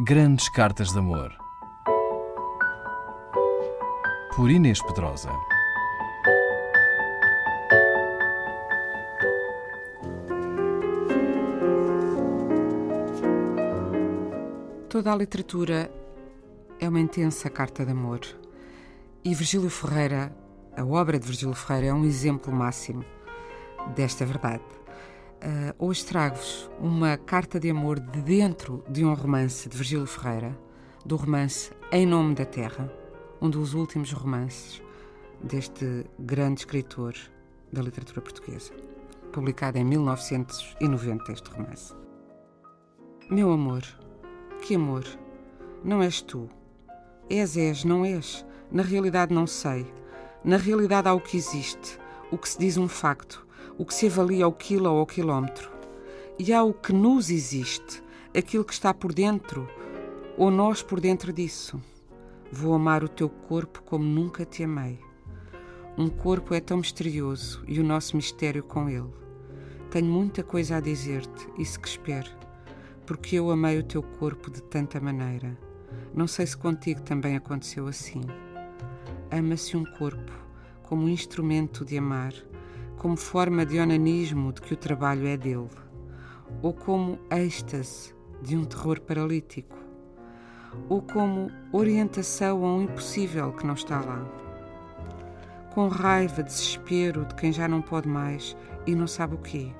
Grandes 0.00 0.48
Cartas 0.48 0.92
de 0.92 0.98
Amor. 1.00 1.36
Por 4.36 4.48
Inês 4.48 4.80
Pedrosa. 4.80 5.28
Toda 14.88 15.12
a 15.12 15.16
literatura 15.16 15.90
é 16.78 16.88
uma 16.88 17.00
intensa 17.00 17.50
carta 17.50 17.84
de 17.84 17.90
amor. 17.90 18.20
E 19.24 19.34
Virgílio 19.34 19.68
Ferreira, 19.68 20.32
a 20.76 20.84
obra 20.84 21.18
de 21.18 21.26
Virgílio 21.26 21.56
Ferreira, 21.56 21.88
é 21.88 21.92
um 21.92 22.04
exemplo 22.04 22.52
máximo 22.52 23.04
desta 23.96 24.24
verdade. 24.24 24.77
Uh, 25.38 25.72
hoje 25.78 26.04
trago-vos 26.04 26.68
uma 26.80 27.16
carta 27.16 27.60
de 27.60 27.70
amor 27.70 28.00
de 28.00 28.20
dentro 28.22 28.82
de 28.88 29.04
um 29.04 29.14
romance 29.14 29.68
de 29.68 29.76
Virgílio 29.76 30.04
Ferreira, 30.04 30.58
do 31.06 31.14
romance 31.14 31.70
Em 31.92 32.04
Nome 32.04 32.34
da 32.34 32.44
Terra, 32.44 32.92
um 33.40 33.48
dos 33.48 33.72
últimos 33.72 34.10
romances 34.10 34.82
deste 35.40 36.04
grande 36.18 36.62
escritor 36.62 37.14
da 37.72 37.80
literatura 37.80 38.20
portuguesa, 38.20 38.72
publicado 39.32 39.78
em 39.78 39.84
1990, 39.84 41.30
este 41.30 41.50
romance. 41.50 41.94
Meu 43.30 43.52
amor, 43.52 43.84
que 44.60 44.74
amor, 44.74 45.04
não 45.84 46.02
és 46.02 46.20
tu. 46.20 46.48
És, 47.30 47.56
és, 47.56 47.84
não 47.84 48.04
és. 48.04 48.44
Na 48.72 48.82
realidade 48.82 49.32
não 49.32 49.46
sei. 49.46 49.86
Na 50.42 50.56
realidade 50.56 51.06
há 51.06 51.14
o 51.14 51.20
que 51.20 51.36
existe, 51.36 51.96
o 52.32 52.36
que 52.36 52.48
se 52.48 52.58
diz 52.58 52.76
um 52.76 52.88
facto, 52.88 53.46
o 53.78 53.84
que 53.84 53.94
se 53.94 54.08
avalia 54.08 54.44
ao 54.44 54.52
quilo 54.52 54.90
ou 54.90 54.98
ao 54.98 55.06
quilómetro. 55.06 55.70
E 56.36 56.52
há 56.52 56.64
o 56.64 56.74
que 56.74 56.92
nos 56.92 57.30
existe, 57.30 58.02
aquilo 58.36 58.64
que 58.64 58.72
está 58.72 58.92
por 58.92 59.14
dentro, 59.14 59.68
ou 60.36 60.50
nós 60.50 60.82
por 60.82 61.00
dentro 61.00 61.32
disso. 61.32 61.80
Vou 62.50 62.74
amar 62.74 63.04
o 63.04 63.08
teu 63.08 63.28
corpo 63.28 63.82
como 63.84 64.04
nunca 64.04 64.44
te 64.44 64.64
amei. 64.64 64.98
Um 65.96 66.08
corpo 66.08 66.54
é 66.54 66.60
tão 66.60 66.78
misterioso 66.78 67.62
e 67.68 67.78
o 67.78 67.84
nosso 67.84 68.16
mistério 68.16 68.64
com 68.64 68.88
ele. 68.88 69.12
Tenho 69.90 70.06
muita 70.06 70.42
coisa 70.42 70.76
a 70.76 70.80
dizer-te, 70.80 71.48
isso 71.56 71.80
que 71.80 71.88
espero, 71.88 72.30
porque 73.06 73.36
eu 73.36 73.50
amei 73.50 73.78
o 73.78 73.82
teu 73.82 74.02
corpo 74.02 74.50
de 74.50 74.62
tanta 74.62 75.00
maneira. 75.00 75.56
Não 76.14 76.26
sei 76.26 76.46
se 76.46 76.56
contigo 76.56 77.00
também 77.02 77.36
aconteceu 77.36 77.86
assim. 77.86 78.22
Ama-se 79.30 79.76
um 79.76 79.84
corpo 79.84 80.32
como 80.82 81.04
um 81.04 81.08
instrumento 81.08 81.84
de 81.84 81.98
amar 81.98 82.32
como 82.98 83.16
forma 83.16 83.64
de 83.64 83.78
onanismo 83.78 84.52
de 84.52 84.60
que 84.60 84.74
o 84.74 84.76
trabalho 84.76 85.26
é 85.26 85.36
dele, 85.36 85.68
ou 86.60 86.72
como 86.72 87.18
êxtase 87.30 88.12
de 88.42 88.56
um 88.56 88.64
terror 88.64 89.00
paralítico, 89.00 89.76
ou 90.88 91.00
como 91.00 91.50
orientação 91.72 92.64
a 92.64 92.74
um 92.74 92.82
impossível 92.82 93.52
que 93.52 93.66
não 93.66 93.74
está 93.74 94.00
lá. 94.00 94.26
Com 95.72 95.86
raiva, 95.86 96.42
desespero 96.42 97.24
de 97.24 97.34
quem 97.36 97.52
já 97.52 97.68
não 97.68 97.80
pode 97.80 98.08
mais 98.08 98.56
e 98.84 98.94
não 98.96 99.06
sabe 99.06 99.36
o 99.36 99.38
quê. 99.38 99.72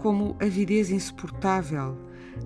Como 0.00 0.36
avidez 0.40 0.90
insuportável, 0.90 1.96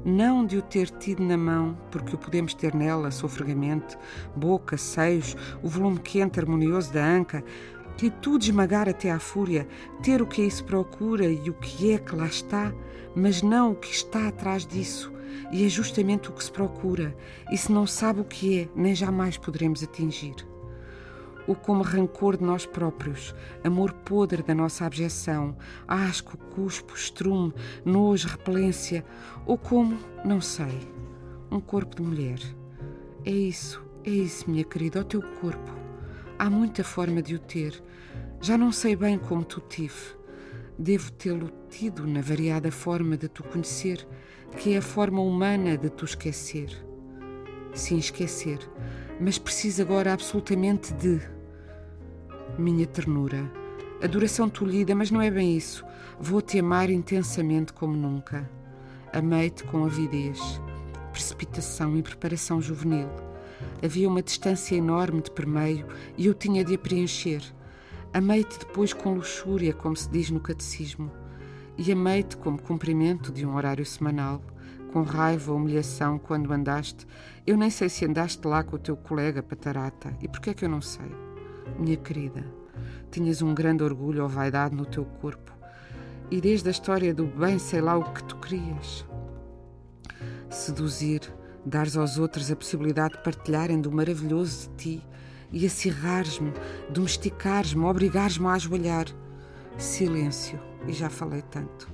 não 0.05 0.45
de 0.45 0.59
o 0.59 0.63
ter 0.63 0.89
tido 0.91 1.23
na 1.23 1.37
mão, 1.37 1.77
porque 1.91 2.15
o 2.15 2.19
podemos 2.19 2.55
ter 2.55 2.75
nela 2.75 3.11
sofregamente, 3.11 3.97
boca, 4.37 4.77
seios, 4.77 5.37
o 5.63 5.69
volume 5.69 5.99
quente 5.99 6.39
harmonioso 6.39 6.93
da 6.93 7.05
anca, 7.05 7.43
e 8.03 8.11
tudo 8.11 8.43
esmagar 8.43 8.89
até 8.89 9.11
à 9.11 9.19
fúria, 9.19 9.67
ter 10.03 10.23
o 10.23 10.27
que 10.27 10.43
aí 10.43 10.51
se 10.51 10.63
procura 10.63 11.27
e 11.27 11.51
o 11.51 11.55
que 11.55 11.93
é 11.93 11.99
que 11.99 12.15
lá 12.15 12.27
está, 12.27 12.73
mas 13.15 13.43
não 13.43 13.73
o 13.73 13.77
que 13.77 13.93
está 13.93 14.29
atrás 14.29 14.67
disso. 14.67 15.13
E 15.53 15.65
é 15.65 15.69
justamente 15.69 16.31
o 16.31 16.33
que 16.33 16.45
se 16.45 16.51
procura, 16.51 17.17
e 17.51 17.59
se 17.59 17.71
não 17.73 17.87
sabe 17.87 18.21
o 18.21 18.25
que 18.25 18.61
é, 18.61 18.69
nem 18.75 18.95
jamais 18.95 19.37
poderemos 19.37 19.83
atingir. 19.83 20.35
Ou 21.47 21.55
como 21.55 21.83
rancor 21.83 22.37
de 22.37 22.45
nós 22.45 22.65
próprios, 22.65 23.35
amor 23.65 23.93
podre 23.93 24.43
da 24.43 24.55
nossa 24.55 24.87
abjeção, 24.87 25.57
asco, 25.89 26.37
cuspo, 26.55 26.95
estrume, 26.95 27.53
nojo, 27.85 28.29
repelência, 28.29 29.05
ou 29.45 29.59
como, 29.59 29.99
não 30.25 30.41
sei, 30.41 30.89
um 31.51 31.61
corpo 31.61 31.97
de 31.97 32.03
mulher. 32.03 32.39
É 33.25 33.31
isso, 33.31 33.83
é 34.05 34.11
isso, 34.11 34.49
minha 34.49 34.65
querida, 34.65 35.01
o 35.01 35.05
teu 35.05 35.23
corpo 35.41 35.90
Há 36.41 36.49
muita 36.49 36.83
forma 36.83 37.21
de 37.21 37.35
o 37.35 37.39
ter. 37.39 37.83
Já 38.41 38.57
não 38.57 38.73
sei 38.73 38.97
bem 38.97 39.19
como 39.19 39.45
tu 39.45 39.61
tive. 39.61 40.17
Devo 40.79 41.13
tê-lo 41.13 41.51
tido 41.69 42.07
na 42.07 42.23
variada 42.23 42.73
forma 42.73 43.15
de 43.15 43.29
tu 43.29 43.45
conhecer, 43.45 44.09
que 44.57 44.73
é 44.73 44.79
a 44.79 44.83
forma 44.83 45.21
humana 45.21 45.77
de 45.77 45.91
tu 45.91 46.07
esquecer. 46.07 46.71
Sim, 47.75 47.99
esquecer, 47.99 48.59
mas 49.21 49.37
preciso 49.37 49.83
agora 49.83 50.15
absolutamente 50.15 50.95
de. 50.95 51.21
Minha 52.57 52.87
ternura, 52.87 53.53
adoração 54.03 54.49
tolhida, 54.49 54.95
mas 54.95 55.11
não 55.11 55.21
é 55.21 55.31
bem 55.31 55.55
isso. 55.55 55.85
Vou-te 56.19 56.59
amar 56.59 56.89
intensamente 56.89 57.75
como 57.75 57.95
nunca. 57.95 58.49
Amei-te 59.13 59.63
com 59.65 59.85
avidez, 59.85 60.41
precipitação 61.13 61.99
e 61.99 62.03
preparação 62.03 62.63
juvenil 62.63 63.30
Havia 63.83 64.09
uma 64.09 64.23
distância 64.23 64.77
enorme 64.77 65.23
de 65.23 65.31
permeio 65.31 65.87
e 66.17 66.27
eu 66.27 66.35
tinha 66.35 66.65
de 66.65 66.75
a 66.75 66.79
preencher. 66.79 67.43
Amei-te 68.13 68.59
depois 68.59 68.93
com 68.93 69.15
luxúria, 69.15 69.73
como 69.73 69.97
se 69.97 70.11
diz 70.11 70.31
no 70.31 70.41
catecismo, 70.41 71.11
e 71.79 71.93
amei-te 71.93 72.37
como 72.37 72.61
cumprimento 72.61 73.33
de 73.33 73.47
um 73.47 73.55
horário 73.55 73.87
semanal, 73.87 74.43
com 74.93 75.03
raiva 75.03 75.53
ou 75.53 75.59
humilhação 75.59 76.19
quando 76.19 76.53
andaste. 76.53 77.07
Eu 77.47 77.57
nem 77.57 77.71
sei 77.71 77.89
se 77.89 78.05
andaste 78.05 78.47
lá 78.47 78.63
com 78.63 78.77
o 78.77 78.79
teu 78.79 78.97
colega 78.97 79.43
Patarata, 79.43 80.15
e 80.21 80.29
por 80.29 80.41
que 80.41 80.51
é 80.51 80.55
que 80.55 80.65
eu 80.65 80.69
não 80.69 80.83
sei? 80.83 81.11
Minha 81.79 81.97
querida, 81.97 82.45
tinhas 83.11 83.41
um 83.43 83.55
grande 83.55 83.85
orgulho 83.85 84.25
ou 84.25 84.29
vaidade 84.29 84.75
no 84.75 84.85
teu 84.85 85.05
corpo, 85.05 85.53
e 86.31 86.41
desde 86.41 86.69
a 86.69 86.73
história 86.73 87.15
do 87.15 87.27
bem 87.27 87.59
sei 87.59 87.81
lá 87.81 87.97
o 87.97 88.13
que 88.13 88.25
tu 88.25 88.37
querias. 88.37 89.07
Seduzir, 90.49 91.33
dares 91.65 91.97
aos 91.97 92.19
outros 92.19 92.51
a 92.51 92.57
possibilidade 92.57 93.15
de 93.15 93.23
partilharem 93.23 93.81
do 93.81 93.91
maravilhoso 93.91 94.69
de 94.71 94.77
ti 94.77 95.07
e 95.53 95.67
acirrares-me, 95.67 96.53
domesticares-me, 96.91 97.85
obrigares-me 97.85 98.47
a 98.47 98.53
ajoelhar. 98.53 99.07
Silêncio, 99.77 100.61
e 100.87 100.93
já 100.93 101.11
falei 101.11 101.43
tanto. 101.43 101.91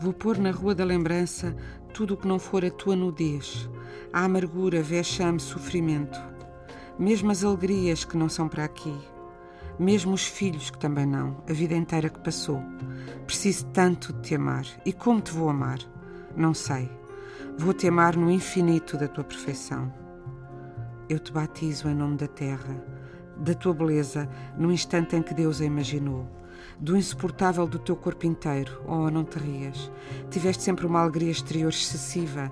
Vou 0.00 0.12
pôr 0.12 0.38
na 0.38 0.50
rua 0.50 0.74
da 0.74 0.84
lembrança 0.84 1.56
tudo 1.94 2.14
o 2.14 2.16
que 2.16 2.26
não 2.26 2.38
for 2.38 2.64
a 2.64 2.70
tua 2.70 2.96
nudez, 2.96 3.68
a 4.12 4.24
amargura, 4.24 4.82
vexame, 4.82 5.38
sofrimento, 5.38 6.18
mesmo 6.98 7.30
as 7.30 7.44
alegrias 7.44 8.04
que 8.04 8.16
não 8.16 8.28
são 8.28 8.48
para 8.48 8.64
aqui, 8.64 8.94
mesmo 9.78 10.12
os 10.12 10.24
filhos 10.24 10.70
que 10.70 10.78
também 10.78 11.06
não, 11.06 11.42
a 11.48 11.52
vida 11.52 11.74
inteira 11.74 12.08
que 12.08 12.20
passou. 12.20 12.62
Preciso 13.26 13.66
tanto 13.66 14.12
de 14.12 14.20
te 14.22 14.34
amar. 14.34 14.66
E 14.84 14.92
como 14.92 15.20
te 15.20 15.32
vou 15.32 15.48
amar? 15.48 15.78
Não 16.36 16.54
sei. 16.54 16.90
Vou-te 17.56 17.86
amar 17.86 18.16
no 18.16 18.30
infinito 18.30 18.96
da 18.96 19.06
tua 19.06 19.24
perfeição. 19.24 19.92
Eu 21.08 21.18
te 21.18 21.32
batizo 21.32 21.88
em 21.88 21.94
nome 21.94 22.16
da 22.16 22.26
terra, 22.26 22.82
da 23.36 23.54
tua 23.54 23.74
beleza, 23.74 24.28
no 24.56 24.72
instante 24.72 25.16
em 25.16 25.22
que 25.22 25.34
Deus 25.34 25.60
a 25.60 25.64
imaginou, 25.64 26.26
do 26.80 26.96
insuportável 26.96 27.66
do 27.66 27.78
teu 27.78 27.96
corpo 27.96 28.26
inteiro. 28.26 28.82
Oh, 28.86 29.10
não 29.10 29.24
te 29.24 29.38
rias. 29.38 29.90
Tiveste 30.30 30.62
sempre 30.62 30.86
uma 30.86 31.00
alegria 31.00 31.30
exterior 31.30 31.70
excessiva, 31.70 32.50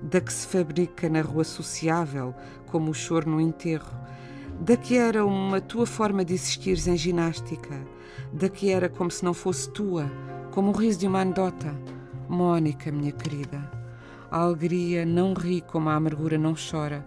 da 0.00 0.20
que 0.20 0.32
se 0.32 0.46
fabrica 0.46 1.08
na 1.08 1.20
rua 1.20 1.44
sociável, 1.44 2.34
como 2.66 2.90
o 2.90 2.94
choro 2.94 3.30
no 3.30 3.40
enterro, 3.40 3.98
da 4.60 4.76
que 4.76 4.96
era 4.96 5.24
uma 5.24 5.60
tua 5.60 5.86
forma 5.86 6.24
de 6.24 6.34
existires 6.34 6.86
em 6.86 6.96
ginástica, 6.96 7.86
da 8.32 8.48
que 8.48 8.70
era 8.70 8.88
como 8.88 9.10
se 9.10 9.24
não 9.24 9.34
fosse 9.34 9.70
tua, 9.70 10.10
como 10.52 10.70
o 10.70 10.76
riso 10.76 11.00
de 11.00 11.06
uma 11.06 11.20
anedota. 11.20 11.74
Mónica, 12.28 12.92
minha 12.92 13.12
querida. 13.12 13.77
A 14.30 14.40
alegria 14.40 15.06
não 15.06 15.32
ri 15.32 15.60
como 15.62 15.88
a 15.88 15.94
amargura 15.94 16.36
não 16.36 16.54
chora. 16.54 17.06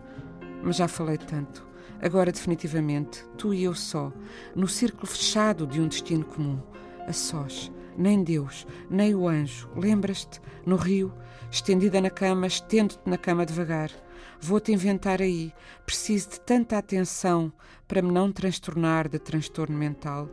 Mas 0.63 0.75
já 0.75 0.87
falei 0.87 1.17
tanto. 1.17 1.67
Agora, 2.01 2.31
definitivamente, 2.31 3.23
tu 3.37 3.53
e 3.53 3.63
eu 3.63 3.75
só, 3.75 4.11
no 4.55 4.67
círculo 4.67 5.05
fechado 5.05 5.67
de 5.67 5.79
um 5.79 5.87
destino 5.87 6.25
comum, 6.25 6.59
a 7.07 7.13
sós. 7.13 7.71
Nem 7.95 8.23
Deus, 8.23 8.65
nem 8.89 9.13
o 9.13 9.27
anjo. 9.27 9.69
Lembras-te? 9.75 10.41
No 10.65 10.77
rio, 10.77 11.13
estendida 11.51 12.01
na 12.01 12.09
cama, 12.09 12.47
estendo-te 12.47 13.07
na 13.07 13.17
cama 13.17 13.45
devagar. 13.45 13.91
Vou-te 14.39 14.71
inventar 14.71 15.21
aí. 15.21 15.53
Preciso 15.85 16.29
de 16.31 16.41
tanta 16.41 16.77
atenção 16.77 17.53
para 17.87 18.01
me 18.01 18.11
não 18.11 18.31
transtornar 18.31 19.07
de 19.07 19.19
transtorno 19.19 19.77
mental, 19.77 20.27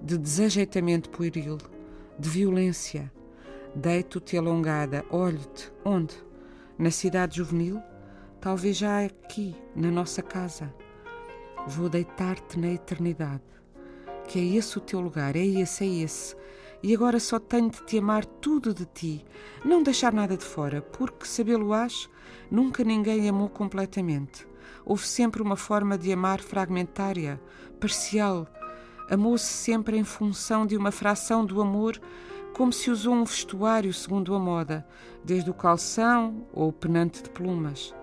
de 0.00 0.16
desajeitamento 0.16 1.10
pueril, 1.10 1.58
de 2.16 2.28
violência. 2.28 3.12
Deito-te 3.74 4.36
alongada, 4.36 5.04
olho-te. 5.10 5.72
Onde? 5.84 6.27
Na 6.78 6.92
cidade 6.92 7.38
juvenil, 7.38 7.82
talvez 8.40 8.76
já 8.76 9.04
aqui, 9.04 9.56
na 9.74 9.90
nossa 9.90 10.22
casa. 10.22 10.72
Vou 11.66 11.88
deitar-te 11.88 12.56
na 12.56 12.68
eternidade. 12.68 13.42
Que 14.28 14.38
é 14.38 14.56
esse 14.56 14.78
o 14.78 14.80
teu 14.80 15.00
lugar, 15.00 15.34
é 15.34 15.44
esse, 15.44 15.82
é 15.82 16.04
esse. 16.04 16.36
e 16.80 16.94
agora 16.94 17.18
só 17.18 17.40
tenho 17.40 17.68
de 17.68 17.84
te 17.84 17.98
amar 17.98 18.24
tudo 18.24 18.72
de 18.72 18.84
ti, 18.84 19.24
não 19.64 19.82
deixar 19.82 20.12
nada 20.12 20.36
de 20.36 20.44
fora, 20.44 20.80
porque, 20.80 21.26
sabê-lo-ás, 21.26 22.08
nunca 22.48 22.84
ninguém 22.84 23.28
amou 23.28 23.48
completamente. 23.48 24.46
Houve 24.84 25.04
sempre 25.06 25.42
uma 25.42 25.56
forma 25.56 25.98
de 25.98 26.12
amar 26.12 26.40
fragmentária, 26.40 27.40
parcial. 27.80 28.46
Amou-se 29.10 29.46
sempre 29.46 29.98
em 29.98 30.04
função 30.04 30.64
de 30.64 30.76
uma 30.76 30.92
fração 30.92 31.44
do 31.44 31.60
amor, 31.60 32.00
como 32.58 32.72
se 32.72 32.90
usou 32.90 33.14
um 33.14 33.22
vestuário 33.22 33.94
segundo 33.94 34.34
a 34.34 34.38
moda, 34.38 34.84
desde 35.24 35.48
o 35.48 35.54
calção 35.54 36.44
ou 36.52 36.70
o 36.70 36.72
penante 36.72 37.22
de 37.22 37.30
plumas. 37.30 37.94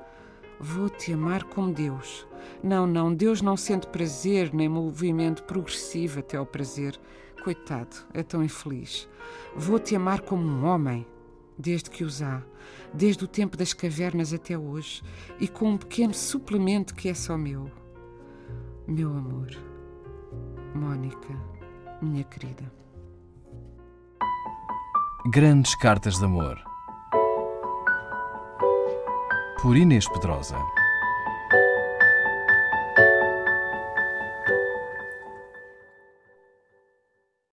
Vou-te 0.57 1.11
amar 1.11 1.43
como 1.43 1.73
Deus. 1.73 2.25
Não, 2.63 2.87
não, 2.87 3.13
Deus 3.13 3.41
não 3.41 3.57
sente 3.57 3.85
prazer 3.85 4.53
nem 4.53 4.69
movimento 4.69 5.43
progressivo 5.43 6.21
até 6.21 6.37
ao 6.37 6.45
prazer. 6.45 6.97
Coitado, 7.43 7.97
é 8.13 8.23
tão 8.23 8.41
infeliz. 8.41 9.09
Vou-te 9.57 9.93
amar 9.93 10.21
como 10.21 10.47
um 10.47 10.63
homem, 10.65 11.05
desde 11.57 11.89
que 11.89 12.05
os 12.05 12.21
há, 12.21 12.41
desde 12.93 13.25
o 13.25 13.27
tempo 13.27 13.57
das 13.57 13.73
cavernas 13.73 14.31
até 14.31 14.57
hoje, 14.57 15.03
e 15.37 15.49
com 15.49 15.71
um 15.71 15.77
pequeno 15.77 16.13
suplemento 16.13 16.95
que 16.95 17.09
é 17.09 17.13
só 17.13 17.37
meu. 17.37 17.69
Meu 18.87 19.09
amor. 19.09 19.49
Mónica, 20.73 21.35
minha 22.01 22.23
querida. 22.23 22.84
Grandes 25.27 25.73
Cartas 25.73 26.19
de 26.19 26.25
Amor. 26.25 26.61
Por 29.59 29.75
Inês 29.75 30.07
Pedrosa. 30.07 30.55